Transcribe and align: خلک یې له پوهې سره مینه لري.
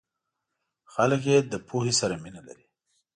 خلک 0.93 1.21
یې 1.29 1.37
له 1.51 1.57
پوهې 1.67 1.93
سره 1.99 2.15
مینه 2.23 2.41
لري. 2.47 2.65